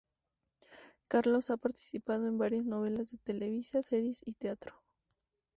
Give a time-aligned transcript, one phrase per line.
[1.07, 4.73] Carlos ha participado en varia novelas de Televisa, series y teatro.